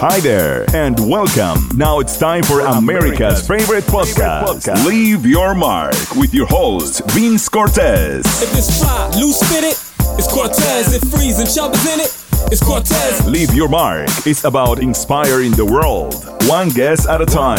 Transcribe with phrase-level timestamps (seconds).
[0.00, 1.76] Hi there, and welcome.
[1.76, 8.24] Now it's time for America's favorite podcast, Leave Your Mark, with your host, Vince Cortez.
[8.40, 9.74] If it's fly, loose fit it,
[10.16, 10.94] it's Cortez.
[10.94, 12.16] If freeze and Chubb is in it,
[12.52, 13.26] it's Cortez.
[13.26, 16.14] Leave Your Mark is about inspiring the world,
[16.46, 17.58] one guest at a time.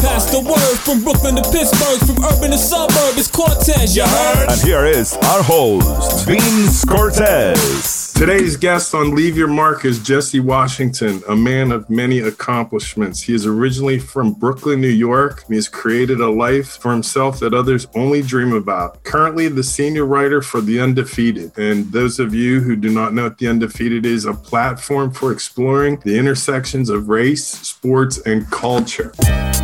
[0.00, 4.48] Pass the word from Brooklyn to Pittsburgh, from urban to suburb, it's Cortez, you heard?
[4.48, 8.03] And here is our host, Vince Cortez.
[8.14, 13.20] Today's guest on Leave Your Mark is Jesse Washington, a man of many accomplishments.
[13.20, 15.44] He is originally from Brooklyn, New York.
[15.48, 19.02] He has created a life for himself that others only dream about.
[19.02, 21.58] Currently, the senior writer for The Undefeated.
[21.58, 25.32] And those of you who do not know what The Undefeated is, a platform for
[25.32, 29.12] exploring the intersections of race, sports, and culture.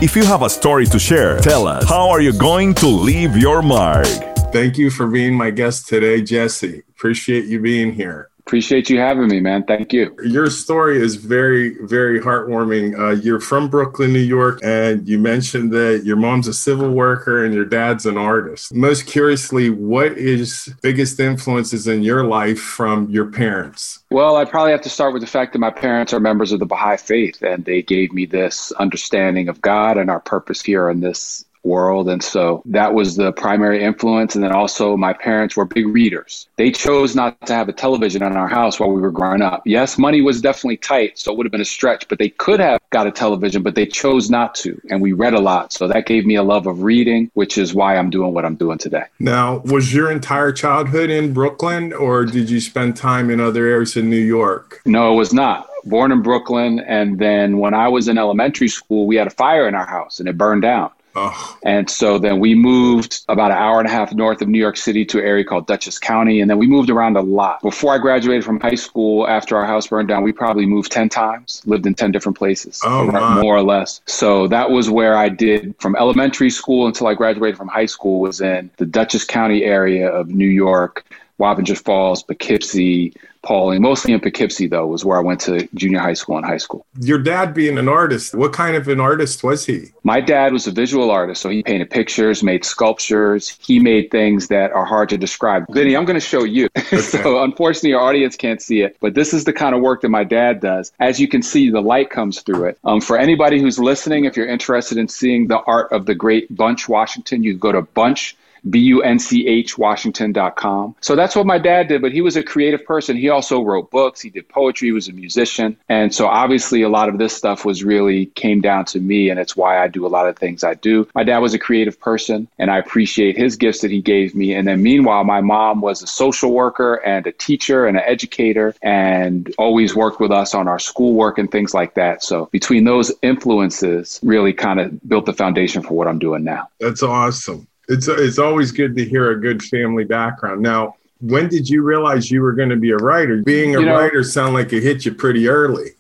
[0.03, 3.37] If you have a story to share, tell us how are you going to leave
[3.37, 4.09] your mark?
[4.53, 6.83] Thank you for being my guest today, Jesse.
[6.89, 8.30] Appreciate you being here.
[8.51, 9.63] Appreciate you having me, man.
[9.63, 10.13] Thank you.
[10.25, 12.99] Your story is very, very heartwarming.
[12.99, 17.45] Uh, you're from Brooklyn, New York, and you mentioned that your mom's a civil worker
[17.45, 18.75] and your dad's an artist.
[18.75, 24.01] Most curiously, what is biggest influences in your life from your parents?
[24.11, 26.59] Well, I probably have to start with the fact that my parents are members of
[26.59, 30.91] the Baha'i faith, and they gave me this understanding of God and our purpose here
[30.91, 32.09] in this world.
[32.09, 34.35] And so that was the primary influence.
[34.35, 36.49] And then also, my parents were big readers.
[36.57, 39.63] They chose not to have a television in our house while we were growing up.
[39.67, 42.61] Yes, money was definitely tight, so it would have been a stretch, but they could
[42.61, 44.81] have got a television, but they chose not to.
[44.91, 45.73] And we read a lot.
[45.73, 48.57] So that gave me a love of reading, which is why I'm doing what I'm
[48.57, 49.05] doing today.
[49.19, 53.97] Now, was your entire childhood in Brooklyn, or did you spend time in other areas
[53.97, 54.81] in New York?
[54.85, 56.81] No, it was not born in Brooklyn.
[56.81, 60.21] And then when I was in elementary school, we had a fire in our house
[60.21, 60.91] and it burned down.
[61.17, 61.59] Oh.
[61.65, 64.77] And so then we moved about an hour and a half north of New York
[64.77, 66.41] City to an area called Dutchess County.
[66.41, 67.63] And then we moved around a lot.
[67.63, 71.09] Before I graduated from high school, after our house burned down, we probably moved 10
[71.09, 73.11] times, lived in 10 different places, oh,
[73.43, 74.01] more or less.
[74.07, 78.21] So that was where I did from elementary school until I graduated from high school
[78.21, 81.05] was in the Dutchess County area of New York.
[81.41, 86.13] Wappinger Falls, Poughkeepsie, Pawling, mostly in Poughkeepsie, though, was where I went to junior high
[86.13, 86.85] school and high school.
[87.01, 89.93] Your dad being an artist, what kind of an artist was he?
[90.05, 93.59] My dad was a visual artist, so he painted pictures, made sculptures.
[93.63, 95.65] He made things that are hard to describe.
[95.71, 96.69] Vinny, I'm going to show you.
[96.91, 97.03] Okay.
[97.03, 100.09] so, unfortunately, our audience can't see it, but this is the kind of work that
[100.09, 100.91] my dad does.
[100.99, 102.79] As you can see, the light comes through it.
[102.83, 106.55] Um, for anybody who's listening, if you're interested in seeing the art of the great
[106.55, 108.37] Bunch Washington, you go to Bunch
[108.69, 110.97] B-U-N-C-H Washington.com.
[111.01, 113.17] So that's what my dad did, but he was a creative person.
[113.17, 114.21] He also wrote books.
[114.21, 114.89] He did poetry.
[114.89, 115.77] He was a musician.
[115.89, 119.31] And so obviously a lot of this stuff was really came down to me.
[119.31, 121.09] And it's why I do a lot of things I do.
[121.15, 124.55] My dad was a creative person and I appreciate his gifts that he gave me.
[124.55, 128.75] And then meanwhile, my mom was a social worker and a teacher and an educator
[128.83, 132.23] and always worked with us on our schoolwork and things like that.
[132.23, 136.69] So between those influences really kind of built the foundation for what I'm doing now.
[136.79, 140.63] That's awesome it's it's always good to hear a good family background.
[140.63, 143.43] Now, when did you realize you were going to be a writer?
[143.43, 145.91] Being a you know, writer sound like it hit you pretty early.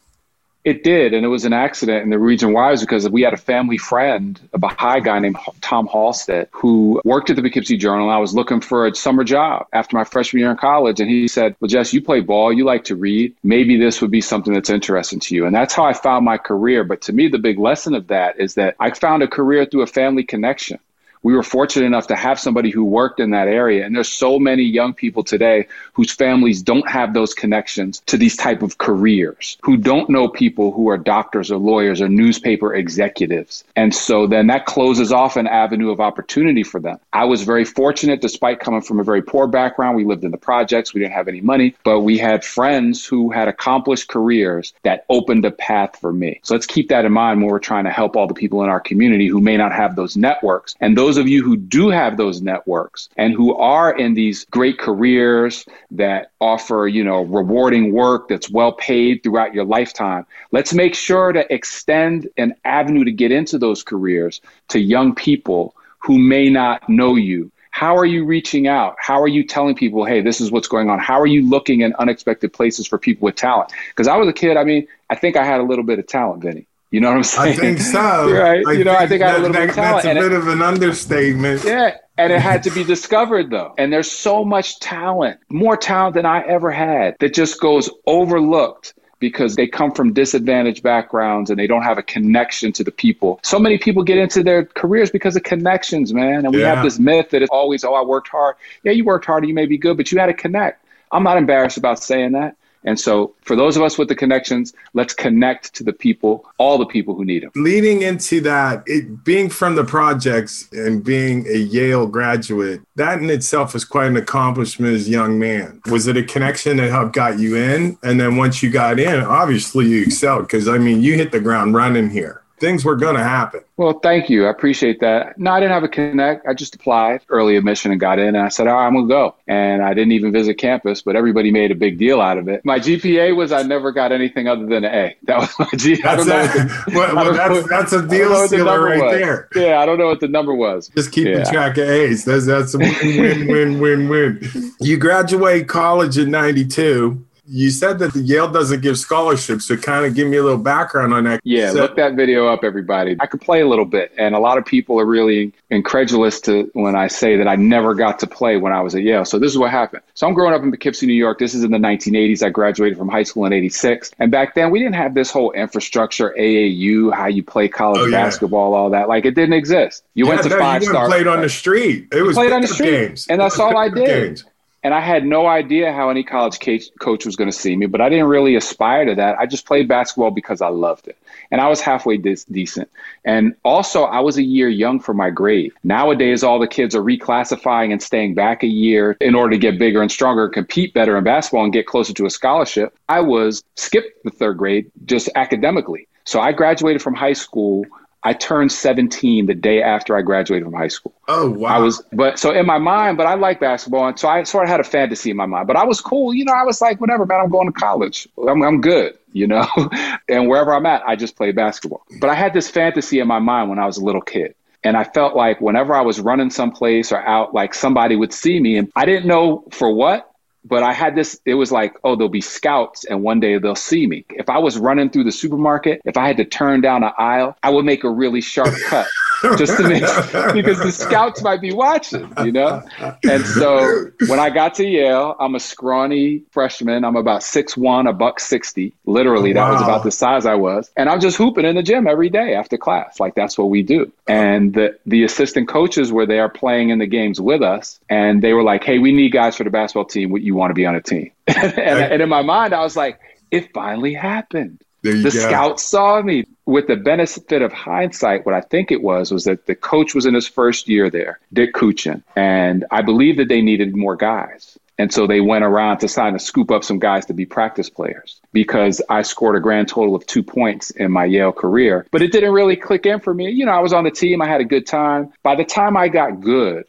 [0.62, 2.03] It did, and it was an accident.
[2.03, 5.39] And the reason why is because we had a family friend, a Baha'i guy named
[5.62, 8.05] Tom Halstead, who worked at the Poughkeepsie Journal.
[8.05, 11.01] And I was looking for a summer job after my freshman year in college.
[11.01, 13.34] And he said, Well, Jess, you play ball, you like to read.
[13.43, 15.47] Maybe this would be something that's interesting to you.
[15.47, 16.84] And that's how I found my career.
[16.84, 19.83] But to me, the big lesson of that is that I found a career through
[19.83, 20.78] a family connection
[21.22, 23.84] we were fortunate enough to have somebody who worked in that area.
[23.84, 28.36] And there's so many young people today whose families don't have those connections to these
[28.36, 33.64] type of careers who don't know people who are doctors or lawyers or newspaper executives.
[33.76, 36.98] And so then that closes off an avenue of opportunity for them.
[37.12, 39.97] I was very fortunate despite coming from a very poor background.
[39.97, 40.94] We lived in the projects.
[40.94, 45.44] We didn't have any money but we had friends who had accomplished careers that opened
[45.44, 46.41] a path for me.
[46.42, 48.70] So let's keep that in mind when we're trying to help all the people in
[48.70, 50.75] our community who may not have those networks.
[50.80, 54.44] And those those of you who do have those networks and who are in these
[54.44, 60.72] great careers that offer, you know, rewarding work that's well paid throughout your lifetime, let's
[60.72, 66.16] make sure to extend an avenue to get into those careers to young people who
[66.16, 67.51] may not know you.
[67.72, 68.95] How are you reaching out?
[69.01, 71.01] How are you telling people, hey, this is what's going on?
[71.01, 73.72] How are you looking in unexpected places for people with talent?
[73.89, 76.07] Because I was a kid, I mean, I think I had a little bit of
[76.07, 76.68] talent, Vinny.
[76.91, 77.53] You know what I'm saying?
[77.53, 78.33] I think so.
[78.33, 78.66] right.
[78.66, 80.04] I you know, I think I had a little that, bit of talent.
[80.04, 81.65] That's a bit it, of an understatement.
[81.65, 81.97] Yeah.
[82.19, 83.75] And it had to be discovered though.
[83.78, 88.95] And there's so much talent, more talent than I ever had that just goes overlooked
[89.21, 93.39] because they come from disadvantaged backgrounds and they don't have a connection to the people.
[93.43, 96.45] So many people get into their careers because of connections, man.
[96.45, 96.75] And we yeah.
[96.75, 98.57] have this myth that it's always, oh, I worked hard.
[98.83, 100.84] Yeah, you worked hard, and you may be good, but you had to connect.
[101.13, 104.72] I'm not embarrassed about saying that And so, for those of us with the connections,
[104.94, 107.50] let's connect to the people, all the people who need them.
[107.54, 113.28] Leading into that, it, being from the projects and being a Yale graduate, that in
[113.28, 115.80] itself was quite an accomplishment as a young man.
[115.91, 117.98] Was it a connection that helped got you in?
[118.03, 121.41] And then once you got in, obviously you excelled because I mean, you hit the
[121.41, 123.62] ground running here things were going to happen.
[123.77, 124.47] Well, thank you.
[124.47, 125.39] I appreciate that.
[125.39, 126.47] No, I didn't have a connect.
[126.47, 128.28] I just applied early admission and got in.
[128.28, 129.34] And I said, all right, I'm going to go.
[129.48, 132.65] And I didn't even visit campus, but everybody made a big deal out of it.
[132.65, 135.16] My GPA was I never got anything other than an A.
[135.24, 136.03] That was my GPA.
[136.03, 139.12] That's, a, well, well, that's, that's a deal stealer right was.
[139.12, 139.48] there.
[139.54, 140.89] Yeah, I don't know what the number was.
[140.89, 141.51] Just keeping yeah.
[141.51, 142.24] track of A's.
[142.27, 144.72] That's, that's a win, win, win, win, win.
[144.80, 150.06] You graduate college in 92 you said that the Yale doesn't give scholarships, so kind
[150.06, 151.41] of give me a little background on that.
[151.42, 153.16] Yeah, so, look that video up, everybody.
[153.18, 156.70] I could play a little bit, and a lot of people are really incredulous to
[156.74, 159.24] when I say that I never got to play when I was at Yale.
[159.24, 160.02] So this is what happened.
[160.14, 161.41] So I'm growing up in Poughkeepsie, New York.
[161.41, 162.44] This is in the 1980s.
[162.44, 165.50] I graduated from high school in '86, and back then we didn't have this whole
[165.50, 168.22] infrastructure, AAU, how you play college oh, yeah.
[168.22, 169.08] basketball, all that.
[169.08, 170.04] Like it didn't exist.
[170.14, 171.08] You yeah, went to no, five star.
[171.08, 172.08] Played on the street.
[172.12, 173.26] It was played on the street, games.
[173.28, 174.06] and that's all I did.
[174.06, 174.44] Games.
[174.82, 176.59] And I had no idea how any college
[176.98, 179.38] coach was going to see me, but I didn't really aspire to that.
[179.38, 181.18] I just played basketball because I loved it.
[181.50, 182.88] And I was halfway de- decent.
[183.24, 185.72] And also, I was a year young for my grade.
[185.84, 189.78] Nowadays, all the kids are reclassifying and staying back a year in order to get
[189.78, 192.97] bigger and stronger, compete better in basketball, and get closer to a scholarship.
[193.09, 196.09] I was skipped the third grade just academically.
[196.24, 197.84] So I graduated from high school
[198.22, 201.15] I turned 17 the day after I graduated from high school.
[201.27, 201.77] Oh wow!
[201.77, 204.65] I was, but so in my mind, but I like basketball, and so I sort
[204.65, 205.67] of had a fantasy in my mind.
[205.67, 206.53] But I was cool, you know.
[206.53, 207.41] I was like, whatever, man.
[207.41, 208.28] I'm going to college.
[208.47, 209.67] I'm, I'm good, you know.
[210.28, 212.03] and wherever I'm at, I just play basketball.
[212.21, 214.55] But I had this fantasy in my mind when I was a little kid.
[214.83, 218.59] And I felt like whenever I was running someplace or out, like somebody would see
[218.61, 220.29] me, and I didn't know for what,
[220.65, 223.74] but I had this, it was like, oh, there'll be scouts and one day they'll
[223.74, 224.24] see me.
[224.30, 227.57] If I was running through the supermarket, if I had to turn down an aisle,
[227.62, 229.09] I would make a really sharp cut
[229.57, 230.03] just to make,
[230.54, 232.83] because the scouts might be watching, you know?
[233.25, 237.04] And so when I got to Yale, I'm a scrawny freshman.
[237.04, 238.92] I'm about six one, a buck 60.
[239.07, 239.72] Literally, that wow.
[239.72, 240.91] was about the size I was.
[240.97, 243.21] And I'm just hooping in the gym every day after class.
[243.21, 244.13] Like that's what we do.
[244.27, 248.01] And the, the assistant coaches were there playing in the games with us.
[248.09, 250.36] And they were like, hey, we need guys for the basketball team.
[250.36, 251.31] You want to be on a team.
[251.47, 253.19] and, and in my mind, I was like,
[253.51, 254.81] it finally happened.
[255.02, 255.30] The go.
[255.30, 259.66] scouts saw me with the benefit of hindsight, what I think it was was that
[259.66, 263.62] the coach was in his first year there, Dick Kuchen, and I believe that they
[263.62, 264.78] needed more guys.
[265.00, 267.88] And so they went around to sign to scoop up some guys to be practice
[267.88, 272.06] players because I scored a grand total of two points in my Yale career.
[272.11, 273.49] But it didn't really click in for me.
[273.49, 275.32] You know, I was on the team, I had a good time.
[275.42, 276.85] By the time I got good,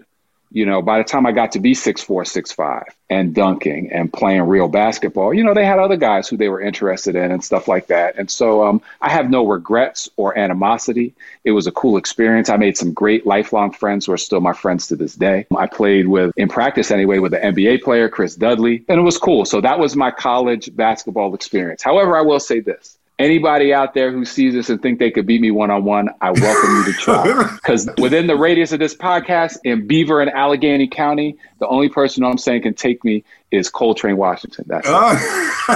[0.52, 3.92] you know, by the time I got to be six four, six five, and dunking
[3.92, 7.32] and playing real basketball, you know, they had other guys who they were interested in
[7.32, 8.18] and stuff like that.
[8.18, 11.14] And so um, I have no regrets or animosity.
[11.46, 12.50] It was a cool experience.
[12.50, 15.48] I made some great lifelong friends who are still my friends to this day.
[15.58, 19.18] I played with, in practice anyway, with an NBA player, Chris Dudley, and it was
[19.18, 19.46] cool.
[19.46, 21.82] So that was my college basketball experience.
[21.82, 25.26] However, I will say this anybody out there who sees this and think they could
[25.26, 27.22] beat me one on one, I welcome you to try.
[27.62, 32.24] Because within the radius of this podcast in Beaver and Allegheny County, the only person
[32.24, 34.66] I'm saying can take me is Coltrane Washington.
[34.68, 35.14] That's uh,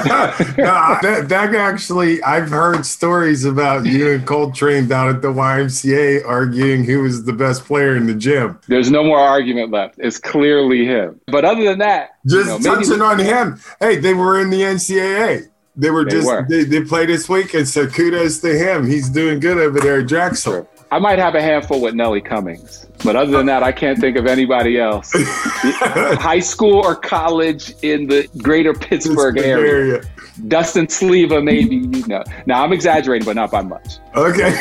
[0.57, 6.25] no, that, that actually, I've heard stories about you and Coltrane down at the YMCA
[6.25, 8.59] arguing who was the best player in the gym.
[8.68, 9.95] There's no more argument left.
[9.99, 11.19] It's clearly him.
[11.28, 13.59] But other than that, just you know, touching on him.
[13.80, 15.49] Hey, they were in the NCAA.
[15.77, 16.45] They were they just were.
[16.47, 18.85] They, they played this week and so kudos to him.
[18.85, 20.67] He's doing good over there at Drexel.
[20.91, 24.15] I might have a handful with Nelly Cummings, but other than that, I can't think
[24.17, 25.11] of anybody else.
[25.15, 29.95] High school or college in the greater Pittsburgh, Pittsburgh area.
[29.95, 30.01] area.
[30.47, 32.23] Dustin Sleva, maybe, you know.
[32.45, 33.99] Now, I'm exaggerating, but not by much.
[34.15, 34.57] Okay.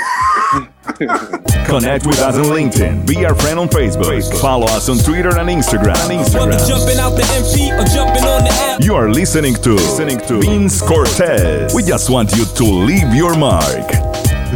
[1.66, 3.06] Connect with us on LinkedIn.
[3.06, 4.04] Be our friend on Facebook.
[4.04, 4.40] Facebook.
[4.40, 5.96] Follow us on Twitter and Instagram.
[6.10, 6.68] And Instagram.
[6.68, 8.23] Jumping out the MP or jumping on the app.
[8.80, 11.72] You are listening to, listening to Vince Cortez.
[11.74, 13.92] We just want you to leave your mark.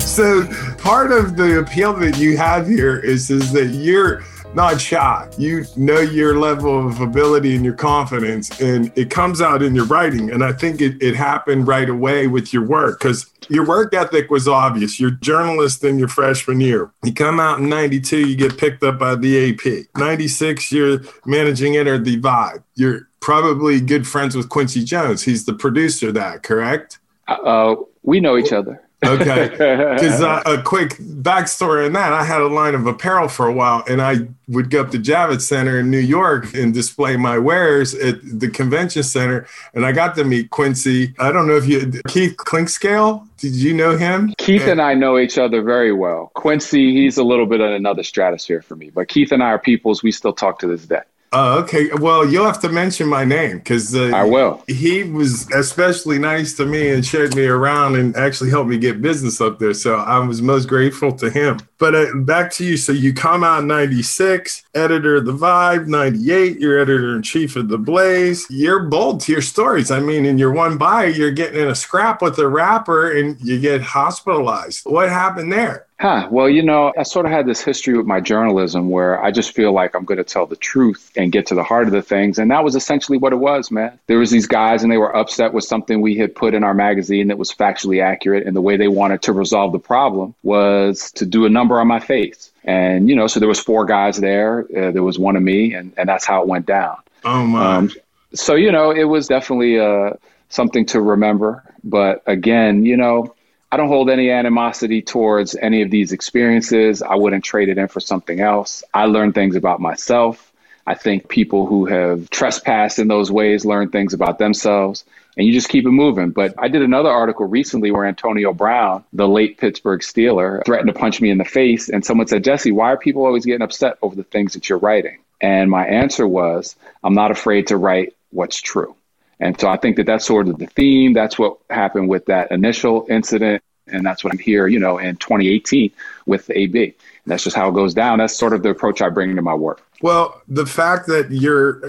[0.01, 0.45] So
[0.79, 4.25] part of the appeal that you have here is is that you're
[4.55, 5.29] not shy.
[5.39, 9.85] You know your level of ability and your confidence, and it comes out in your
[9.87, 10.31] writing.
[10.31, 14.31] And I think it, it happened right away with your work because your work ethic
[14.31, 14.99] was obvious.
[14.99, 16.91] You're a journalist in your freshman year.
[17.03, 19.87] You come out in 92, you get picked up by the AP.
[19.97, 22.63] 96, you're managing editor The Vibe.
[22.75, 25.23] You're probably good friends with Quincy Jones.
[25.23, 26.99] He's the producer that, correct?
[27.27, 28.88] Uh, we know each other.
[29.05, 29.49] Okay.
[29.99, 33.53] Because uh, a quick backstory on that, I had a line of apparel for a
[33.53, 37.39] while, and I would go up to Javits Center in New York and display my
[37.39, 39.47] wares at the convention center.
[39.75, 41.15] And I got to meet Quincy.
[41.19, 43.27] I don't know if you, Keith Clinkscale.
[43.39, 44.35] Did you know him?
[44.39, 46.31] Keith and, and I know each other very well.
[46.35, 49.59] Quincy, he's a little bit in another stratosphere for me, but Keith and I are
[49.59, 51.03] peoples we still talk to this day.
[51.33, 51.91] Oh, okay.
[51.95, 54.63] Well, you'll have to mention my name because uh, I will.
[54.67, 59.03] He was especially nice to me and showed me around and actually helped me get
[59.03, 59.75] business up there.
[59.75, 61.59] So I was most grateful to him.
[61.79, 62.77] But uh, back to you.
[62.77, 67.69] So you come out 96, editor of The Vibe, 98, you're editor in chief of
[67.69, 68.47] The Blaze.
[68.51, 69.91] You're bold to your stories.
[69.91, 73.41] I mean, in your one bio, you're getting in a scrap with a rapper and
[73.41, 74.83] you get hospitalized.
[74.85, 75.87] What happened there?
[76.01, 76.29] Huh.
[76.31, 79.53] Well, you know, I sort of had this history with my journalism where I just
[79.53, 82.03] feel like I'm going to tell the truth and get to the heart of the
[82.03, 82.39] things.
[82.39, 83.99] And that was essentially what it was, man.
[84.07, 86.75] There was these guys and they were upset with something we had put in our
[86.75, 88.47] magazine that was factually accurate.
[88.47, 91.87] And the way they wanted to resolve the problem was to do a number on
[91.87, 92.51] my face.
[92.65, 94.61] And, you know, so there was four guys there.
[94.61, 96.97] Uh, there was one of me and, and that's how it went down.
[97.25, 97.77] Oh, my.
[97.77, 97.91] Um,
[98.33, 100.15] so, you know, it was definitely uh,
[100.49, 101.63] something to remember.
[101.85, 103.35] But again, you know,
[103.71, 107.03] I don't hold any animosity towards any of these experiences.
[107.03, 108.83] I wouldn't trade it in for something else.
[108.95, 110.53] I learned things about myself.
[110.87, 115.05] I think people who have trespassed in those ways learn things about themselves
[115.39, 116.31] and you just keep it moving.
[116.31, 120.99] But I did another article recently where Antonio Brown, the late Pittsburgh Steeler, threatened to
[120.99, 121.89] punch me in the face.
[121.89, 124.79] And someone said, Jesse, why are people always getting upset over the things that you're
[124.79, 125.19] writing?
[125.41, 128.97] And my answer was, I'm not afraid to write what's true.
[129.39, 131.13] And so I think that that's sort of the theme.
[131.13, 133.63] That's what happened with that initial incident.
[133.87, 135.93] And that's what I'm here, you know, in 2018
[136.27, 136.83] with AB.
[136.83, 136.95] And
[137.27, 138.19] that's just how it goes down.
[138.19, 139.83] That's sort of the approach I bring to my work.
[140.03, 141.81] Well, the fact that you're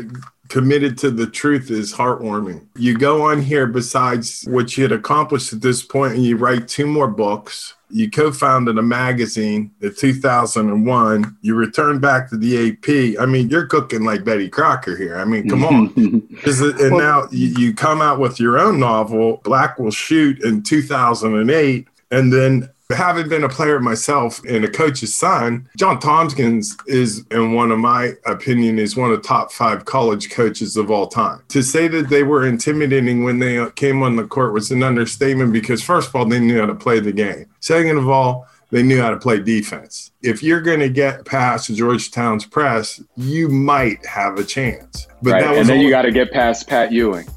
[0.49, 2.65] committed to the truth is heartwarming.
[2.75, 6.67] You go on here, besides what you had accomplished at this point, and you write
[6.67, 7.75] two more books.
[7.91, 11.37] You co founded a magazine in 2001.
[11.41, 13.19] You returned back to the AP.
[13.19, 15.17] I mean, you're cooking like Betty Crocker here.
[15.17, 15.93] I mean, come on.
[16.45, 21.87] and now you come out with your own novel, Black Will Shoot, in 2008.
[22.11, 27.53] And then Having been a player myself and a coach's son, John Thompkins is, in
[27.53, 31.43] one of my opinion, is one of the top five college coaches of all time.
[31.49, 35.53] To say that they were intimidating when they came on the court was an understatement
[35.53, 37.45] because, first of all, they knew how to play the game.
[37.59, 40.09] Second of all, they knew how to play defense.
[40.23, 45.07] If you're going to get past Georgetown's press, you might have a chance.
[45.21, 45.43] But right.
[45.43, 47.27] and then only- you got to get past Pat Ewing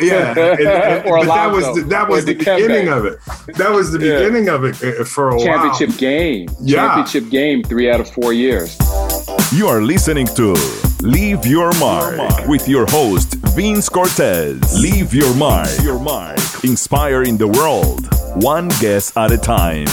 [0.00, 3.18] yeah, and, and, or that was the, that was the beginning of it.
[3.56, 4.54] That was the beginning yeah.
[4.54, 5.98] of it uh, for a championship while.
[5.98, 6.48] game.
[6.60, 6.76] Yeah.
[6.76, 8.76] Championship game, three out of four years.
[9.52, 10.54] You are listening to
[11.02, 14.80] Leave Your Mark with your host Vince Cortez.
[14.80, 15.68] Leave your mark.
[15.82, 16.38] Your mark.
[16.62, 18.06] Inspiring the world,
[18.42, 19.86] one guest at a time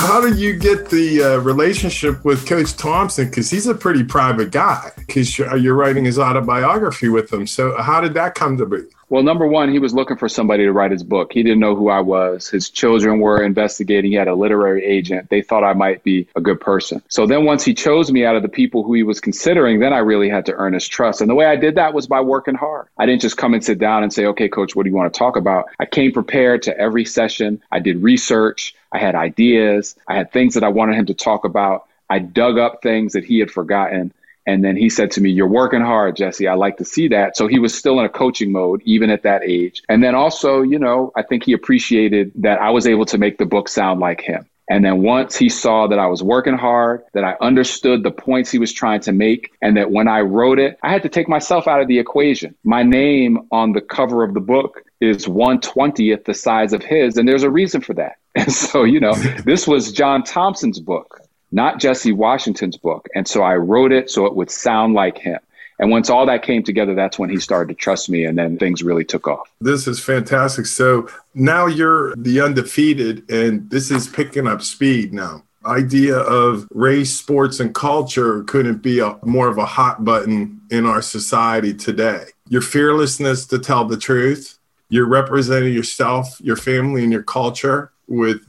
[0.06, 3.28] how did you get the uh, relationship with Coach Thompson?
[3.28, 4.90] Because he's a pretty private guy.
[4.96, 7.46] Because you're writing his autobiography with him.
[7.46, 8.80] So how did that come to be?
[9.10, 11.32] Well, number one, he was looking for somebody to write his book.
[11.32, 12.48] He didn't know who I was.
[12.48, 14.12] His children were investigating.
[14.12, 15.28] He had a literary agent.
[15.28, 17.02] They thought I might be a good person.
[17.08, 19.92] So then once he chose me out of the people who he was considering, then
[19.92, 21.20] I really had to earn his trust.
[21.20, 22.86] And the way I did that was by working hard.
[22.96, 25.12] I didn't just come and sit down and say, okay, coach, what do you want
[25.12, 25.64] to talk about?
[25.80, 27.60] I came prepared to every session.
[27.72, 28.76] I did research.
[28.92, 29.96] I had ideas.
[30.06, 31.88] I had things that I wanted him to talk about.
[32.08, 34.12] I dug up things that he had forgotten.
[34.46, 36.48] And then he said to me, You're working hard, Jesse.
[36.48, 37.36] I like to see that.
[37.36, 39.82] So he was still in a coaching mode, even at that age.
[39.88, 43.38] And then also, you know, I think he appreciated that I was able to make
[43.38, 44.46] the book sound like him.
[44.70, 48.52] And then once he saw that I was working hard, that I understood the points
[48.52, 51.28] he was trying to make, and that when I wrote it, I had to take
[51.28, 52.54] myself out of the equation.
[52.62, 57.28] My name on the cover of the book is 120th the size of his, and
[57.28, 58.16] there's a reason for that.
[58.36, 61.20] And so, you know, this was John Thompson's book
[61.52, 63.08] not Jesse Washington's book.
[63.14, 65.38] And so I wrote it so it would sound like him.
[65.80, 68.58] And once all that came together, that's when he started to trust me, and then
[68.58, 69.50] things really took off.
[69.62, 70.66] This is fantastic.
[70.66, 75.42] So now you're the undefeated, and this is picking up speed now.
[75.64, 80.84] Idea of race, sports, and culture couldn't be a, more of a hot button in
[80.84, 82.24] our society today.
[82.48, 84.58] Your fearlessness to tell the truth,
[84.90, 88.42] you're representing yourself, your family, and your culture with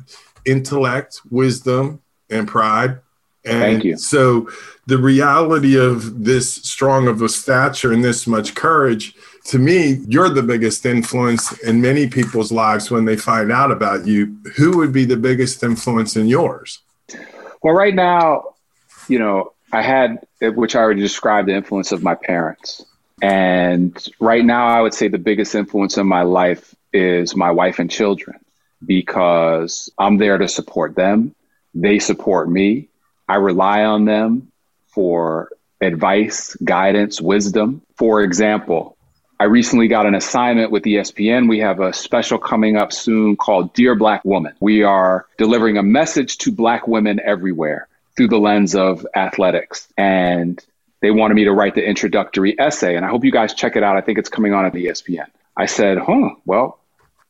[0.46, 3.00] intellect, wisdom, and pride.
[3.44, 3.98] And Thank you.
[3.98, 4.50] So
[4.86, 10.30] the reality of this strong of a stature and this much courage, to me, you're
[10.30, 14.38] the biggest influence in many people's lives when they find out about you.
[14.58, 16.80] Who would be the biggest influence in yours?
[17.64, 18.56] Well, right now,
[19.08, 22.86] you know, I had, which I already described, the influence of my parents.
[23.24, 27.80] And right now, I would say the biggest influence in my life is my wife
[27.80, 28.40] and children.
[28.86, 31.36] because I'm there to support them.
[31.74, 32.90] They support me.
[33.28, 34.52] I rely on them
[34.88, 35.50] for
[35.80, 37.82] advice, guidance, wisdom.
[37.96, 38.98] For example,
[39.40, 41.50] I recently got an assignment with ESPN.
[41.50, 44.54] We have a special coming up soon called Dear Black Woman.
[44.60, 49.88] We are delivering a message to Black women everywhere through the lens of athletics.
[49.98, 50.64] And
[51.02, 52.96] they wanted me to write the introductory essay.
[52.96, 53.98] And I hope you guys check it out.
[53.98, 55.26] I think it's coming on at ESPN.
[55.58, 56.80] I said, huh, well,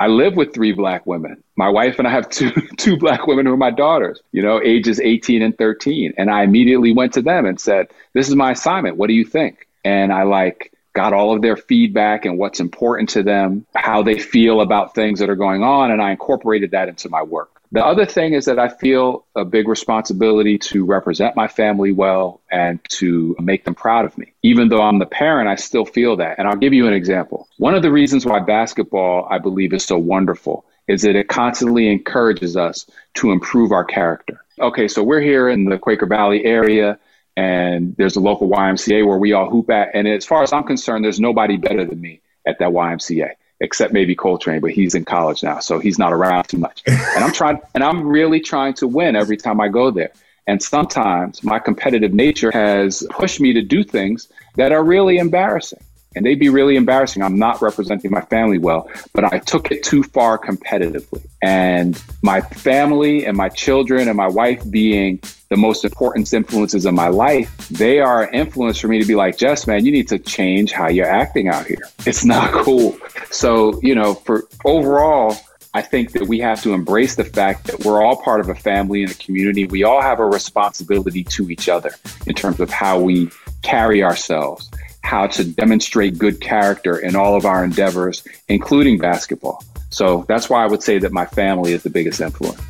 [0.02, 1.44] I live with three black women.
[1.56, 4.60] My wife and I have two two black women who are my daughters, you know,
[4.60, 6.16] ages 18 and 13.
[6.18, 8.98] And I immediately went to them and said, This is my assignment.
[8.98, 9.68] What do you think?
[9.86, 14.18] And I like got all of their feedback and what's important to them, how they
[14.18, 17.61] feel about things that are going on, and I incorporated that into my work.
[17.74, 22.42] The other thing is that I feel a big responsibility to represent my family well
[22.52, 24.34] and to make them proud of me.
[24.44, 26.38] Even though I'm the parent, I still feel that.
[26.38, 27.48] And I'll give you an example.
[27.58, 31.88] One of the reasons why basketball, I believe, is so wonderful is that it constantly
[31.90, 32.86] encourages us
[33.16, 34.44] to improve our character.
[34.60, 37.00] Okay, so we're here in the Quaker Valley area
[37.38, 39.92] and there's a local YMCA where we all hoop at.
[39.94, 43.94] And as far as I'm concerned, there's nobody better than me at that YMCA except
[43.94, 46.82] maybe Coltrane, but he's in college now, so he's not around too much.
[46.86, 50.12] And I'm trying, and I'm really trying to win every time I go there.
[50.48, 55.80] And sometimes my competitive nature has pushed me to do things that are really embarrassing.
[56.16, 57.24] And they'd be really embarrassing.
[57.24, 61.26] I'm not representing my family well, but I took it too far competitively.
[61.42, 66.96] And my family and my children and my wife being the most important influences in
[66.96, 70.08] my life, they are an influence for me to be like, Jess, man, you need
[70.10, 71.82] to change how you're acting out here.
[72.06, 72.98] It's not cool.
[73.30, 75.38] So, you know, for overall,
[75.74, 78.56] I think that we have to embrace the fact that we're all part of a
[78.56, 79.66] family and a community.
[79.66, 81.92] We all have a responsibility to each other
[82.28, 83.30] in terms of how we
[83.62, 84.70] carry ourselves,
[85.04, 89.64] how to demonstrate good character in all of our endeavors, including basketball.
[89.90, 92.62] So that's why I would say that my family is the biggest influence.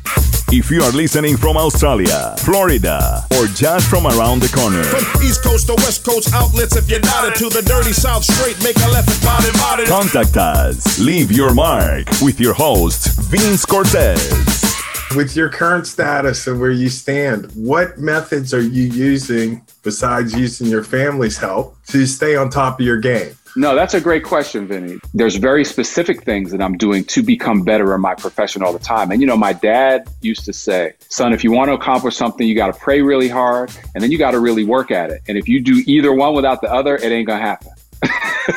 [0.54, 4.82] If you are listening from Australia, Florida, or just from around the corner.
[4.82, 8.62] From East Coast to West Coast outlets, if you're not into the dirty South straight,
[8.62, 9.86] make a left and body body.
[9.86, 10.98] Contact us.
[10.98, 14.71] Leave your mark with your host, Vince Cortez.
[15.16, 20.68] With your current status and where you stand, what methods are you using besides using
[20.68, 23.36] your family's help to stay on top of your game?
[23.54, 24.98] No, that's a great question, Vinny.
[25.12, 28.78] There's very specific things that I'm doing to become better in my profession all the
[28.78, 29.10] time.
[29.10, 32.48] And, you know, my dad used to say, son, if you want to accomplish something,
[32.48, 35.20] you got to pray really hard and then you got to really work at it.
[35.28, 37.68] And if you do either one without the other, it ain't going to happen.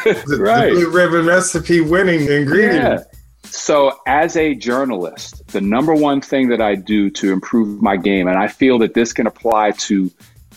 [0.05, 0.69] the, right.
[0.69, 3.01] The blue ribbon recipe winning ingredient.
[3.01, 3.03] Yeah.
[3.55, 8.27] So, as a journalist, the number one thing that I do to improve my game,
[8.27, 10.11] and I feel that this can apply to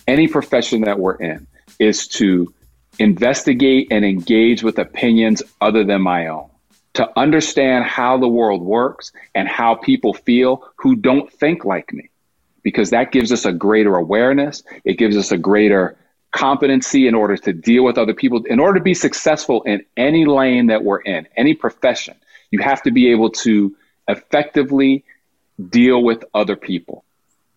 [0.09, 1.47] any profession that we're in,
[1.79, 2.53] is to
[2.99, 6.51] investigate and engage with opinions other than my own,
[6.95, 12.11] to understand how the world works and how people feel who don't think like me,
[12.63, 14.65] because that gives us a greater awareness.
[14.85, 15.97] It gives us a greater
[16.33, 18.43] competency in order to deal with other people.
[18.45, 22.17] In order to be successful in any lane that we're in, any profession,
[22.51, 23.77] you have to be able to
[24.09, 25.05] effectively
[25.69, 27.05] deal with other people.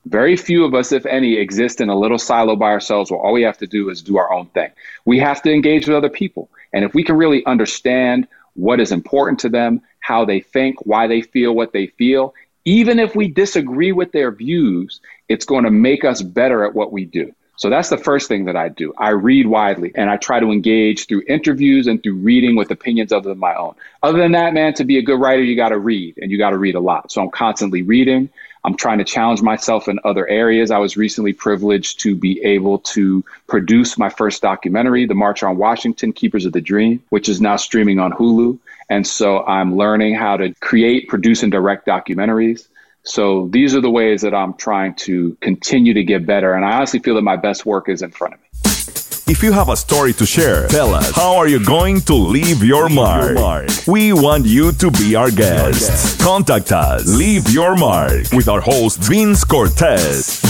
[0.06, 3.34] Very few of us, if any, exist in a little silo by ourselves where all
[3.34, 4.71] we have to do is do our own thing.
[5.06, 6.49] We have to engage with other people.
[6.73, 11.08] And if we can really understand what is important to them, how they think, why
[11.08, 12.34] they feel what they feel,
[12.65, 16.91] even if we disagree with their views, it's going to make us better at what
[16.91, 17.34] we do.
[17.58, 18.94] So that's the first thing that I do.
[18.98, 23.12] I read widely and I try to engage through interviews and through reading with opinions
[23.12, 23.76] other than my own.
[24.02, 26.38] Other than that, man, to be a good writer, you got to read and you
[26.38, 27.12] got to read a lot.
[27.12, 28.30] So I'm constantly reading.
[28.64, 30.72] I'm trying to challenge myself in other areas.
[30.72, 35.58] I was recently privileged to be able to produce my first documentary, The March on
[35.58, 38.60] Washington, Keepers of the Dream, which is now streaming on Hulu.
[38.90, 42.68] And so I'm learning how to create, produce, and direct documentaries.
[43.04, 46.54] So these are the ways that I'm trying to continue to get better.
[46.54, 48.48] And I honestly feel that my best work is in front of me.
[49.32, 52.62] If you have a story to share, tell us how are you going to leave
[52.64, 53.24] your, leave mark?
[53.24, 53.70] your mark?
[53.88, 56.20] We want you to be our guest.
[56.20, 57.08] Contact us.
[57.08, 60.44] Leave your mark with our host Vince Cortez.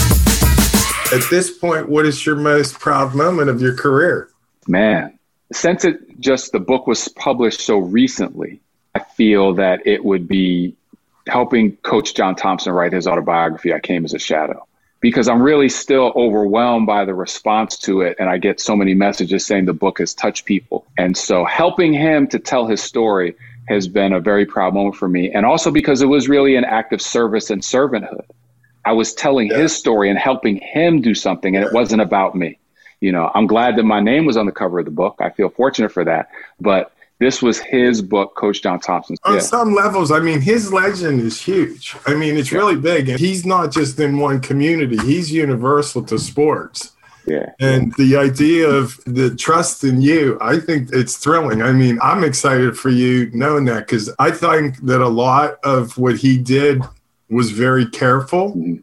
[1.12, 4.30] At this point, what is your most proud moment of your career?
[4.66, 5.18] Man,
[5.52, 8.60] since it just the book was published so recently,
[8.94, 10.76] I feel that it would be
[11.26, 13.72] helping Coach John Thompson write his autobiography.
[13.72, 14.66] I came as a shadow
[15.00, 18.16] because I'm really still overwhelmed by the response to it.
[18.18, 20.86] And I get so many messages saying the book has touched people.
[20.96, 23.34] And so helping him to tell his story
[23.68, 25.30] has been a very proud moment for me.
[25.30, 28.24] And also because it was really an act of service and servanthood.
[28.84, 29.58] I was telling yeah.
[29.58, 32.58] his story and helping him do something, and it wasn't about me.
[33.00, 35.16] You know, I'm glad that my name was on the cover of the book.
[35.20, 36.30] I feel fortunate for that.
[36.60, 36.91] But
[37.22, 39.16] this was his book, Coach John Thompson.
[39.24, 39.40] On yeah.
[39.40, 41.96] some levels, I mean, his legend is huge.
[42.06, 42.58] I mean, it's yeah.
[42.58, 43.08] really big.
[43.08, 46.92] And he's not just in one community, he's universal to sports.
[47.26, 47.52] Yeah.
[47.60, 51.62] And the idea of the trust in you, I think it's thrilling.
[51.62, 55.96] I mean, I'm excited for you knowing that because I think that a lot of
[55.96, 56.82] what he did
[57.30, 58.50] was very careful.
[58.50, 58.76] Mm-hmm.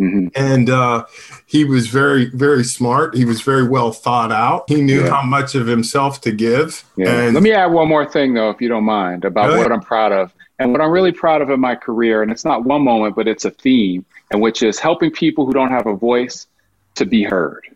[0.00, 0.28] Mm-hmm.
[0.34, 1.06] And uh,
[1.46, 3.14] he was very, very smart.
[3.14, 4.68] He was very well thought out.
[4.68, 5.10] He knew yeah.
[5.10, 6.84] how much of himself to give.
[6.96, 7.20] Yeah.
[7.20, 9.80] And Let me add one more thing, though, if you don't mind, about what I'm
[9.80, 10.32] proud of.
[10.58, 13.26] And what I'm really proud of in my career, and it's not one moment, but
[13.26, 16.46] it's a theme, and which is helping people who don't have a voice
[16.94, 17.73] to be heard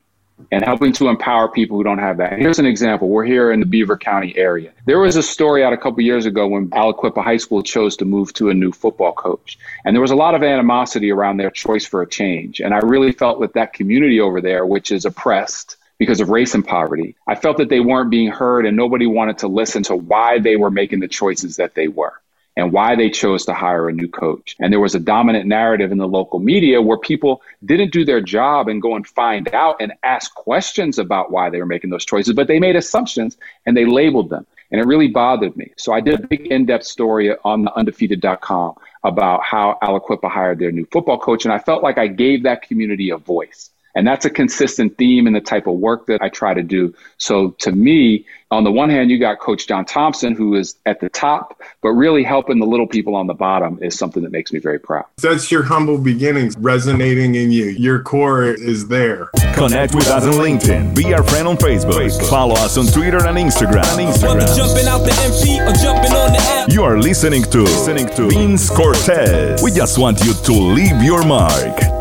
[0.50, 2.38] and helping to empower people who don't have that.
[2.38, 3.08] Here's an example.
[3.08, 4.72] We're here in the Beaver County area.
[4.86, 8.04] There was a story out a couple years ago when Aliquippa High School chose to
[8.04, 9.58] move to a new football coach.
[9.84, 12.60] And there was a lot of animosity around their choice for a change.
[12.60, 16.54] And I really felt that that community over there, which is oppressed, because of race
[16.54, 17.16] and poverty.
[17.26, 20.54] I felt that they weren't being heard and nobody wanted to listen to why they
[20.54, 22.20] were making the choices that they were
[22.58, 24.56] and why they chose to hire a new coach.
[24.58, 28.20] And there was a dominant narrative in the local media where people didn't do their
[28.20, 32.04] job and go and find out and ask questions about why they were making those
[32.04, 34.44] choices, but they made assumptions and they labeled them.
[34.72, 35.72] And it really bothered me.
[35.76, 40.58] So I did a big in depth story on the undefeated.com about how Aliquippa hired
[40.58, 41.44] their new football coach.
[41.44, 43.70] And I felt like I gave that community a voice.
[43.98, 46.94] And that's a consistent theme in the type of work that I try to do.
[47.16, 51.00] So to me, on the one hand, you got Coach John Thompson, who is at
[51.00, 54.52] the top, but really helping the little people on the bottom is something that makes
[54.52, 55.04] me very proud.
[55.20, 57.70] That's your humble beginnings resonating in you.
[57.70, 59.30] Your core is there.
[59.54, 60.94] Connect with us on LinkedIn.
[60.94, 61.94] Be our friend on Facebook.
[61.94, 62.30] Facebook.
[62.30, 63.82] Follow us on Twitter and Instagram.
[63.82, 64.56] Instagram.
[64.56, 66.72] Jumping out the MP or jumping on the app.
[66.72, 69.60] You are listening to, listening to Vince Cortez.
[69.60, 71.97] We just want you to leave your mark.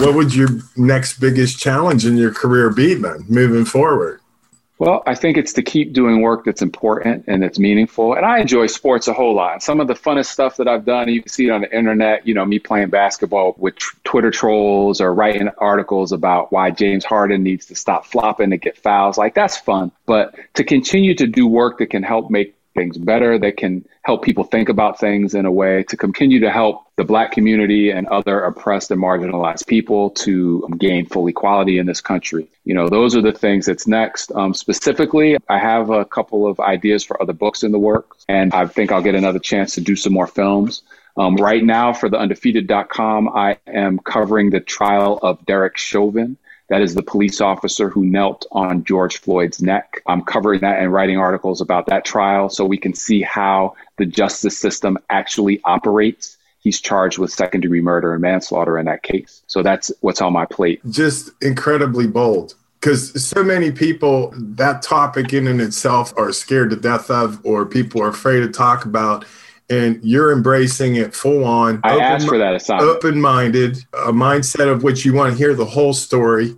[0.00, 4.20] What would your next biggest challenge in your career be then, moving forward?
[4.78, 8.14] Well, I think it's to keep doing work that's important and that's meaningful.
[8.14, 9.62] And I enjoy sports a whole lot.
[9.62, 12.26] Some of the funnest stuff that I've done, you can see it on the internet,
[12.26, 17.44] you know, me playing basketball with Twitter trolls or writing articles about why James Harden
[17.44, 19.16] needs to stop flopping to get fouls.
[19.16, 19.92] Like, that's fun.
[20.06, 24.22] But to continue to do work that can help make things better, that can help
[24.22, 28.06] people think about things in a way to continue to help the black community and
[28.08, 32.46] other oppressed and marginalized people to gain full equality in this country.
[32.64, 34.30] You know, those are the things that's next.
[34.32, 38.52] Um, specifically, I have a couple of ideas for other books in the works, and
[38.52, 40.82] I think I'll get another chance to do some more films.
[41.16, 46.36] Um, right now, for the undefeated.com, I am covering the trial of Derek Chauvin.
[46.68, 50.00] That is the police officer who knelt on George Floyd's neck.
[50.06, 54.06] I'm covering that and writing articles about that trial so we can see how the
[54.06, 56.38] justice system actually operates.
[56.60, 59.42] He's charged with second degree murder and manslaughter in that case.
[59.46, 60.80] So that's what's on my plate.
[60.88, 66.76] Just incredibly bold because so many people that topic in and itself are scared to
[66.76, 69.24] death of or people are afraid to talk about
[69.70, 71.80] and you're embracing it full on.
[71.84, 72.90] I open, asked for that assignment.
[72.90, 76.56] Open minded, a mindset of which you want to hear the whole story,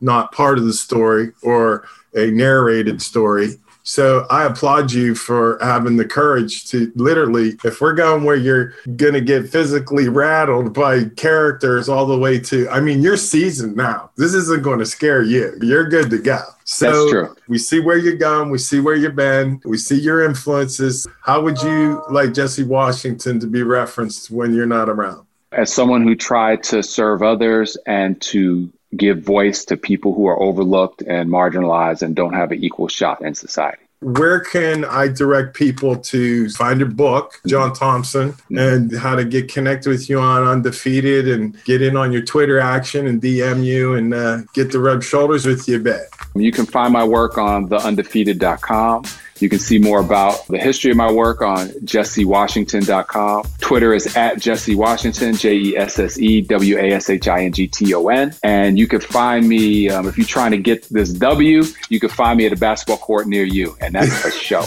[0.00, 3.54] not part of the story or a narrated story.
[3.88, 8.74] So I applaud you for having the courage to literally, if we're going where you're
[8.96, 13.76] going to get physically rattled by characters all the way to, I mean, you're seasoned
[13.76, 14.10] now.
[14.16, 15.56] This isn't going to scare you.
[15.62, 16.42] You're good to go.
[16.64, 18.50] So we see where you're going.
[18.50, 19.58] We see where you've been.
[19.64, 21.06] We see your influences.
[21.22, 25.26] How would you like Jesse Washington to be referenced when you're not around?
[25.52, 30.40] As someone who tried to serve others and to give voice to people who are
[30.40, 33.82] overlooked and marginalized and don't have an equal shot in society.
[34.00, 39.52] Where can I direct people to find your book, John Thompson, and how to get
[39.52, 43.94] connected with you on Undefeated and get in on your Twitter action and DM you
[43.94, 46.02] and uh, get to rub shoulders with you a bit?
[46.36, 49.04] You can find my work on theundefeated.com.
[49.40, 53.44] You can see more about the history of my work on jessewashington.com.
[53.60, 57.44] Twitter is at Jesse Washington, J E S S E W A S H I
[57.44, 58.34] N G T O N.
[58.42, 62.08] And you can find me, um, if you're trying to get this W, you can
[62.08, 63.76] find me at a basketball court near you.
[63.80, 64.64] And that's a show.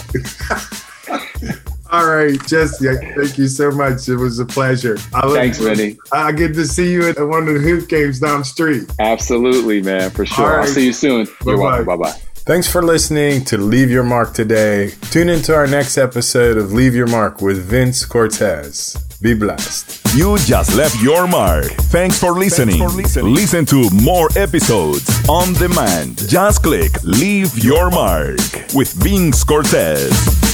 [1.91, 4.07] All right, Jesse, thank you so much.
[4.07, 4.97] It was a pleasure.
[5.13, 5.97] I Thanks, Vinny.
[6.13, 8.89] I get to see you at one of the hoop games down the street.
[8.99, 10.51] Absolutely, man, for sure.
[10.51, 10.59] Right.
[10.59, 11.25] I'll see you soon.
[11.25, 11.51] Bye-bye.
[11.51, 11.85] You're welcome.
[11.85, 12.21] Bye bye.
[12.43, 14.91] Thanks for listening to Leave Your Mark today.
[15.11, 18.97] Tune into our next episode of Leave Your Mark with Vince Cortez.
[19.21, 20.01] Be blessed.
[20.15, 21.65] You just left your mark.
[21.93, 22.79] Thanks for listening.
[22.79, 23.33] Thanks for listening.
[23.35, 26.27] Listen to more episodes on demand.
[26.27, 28.39] Just click Leave Your Mark
[28.73, 30.50] with Vince Cortez.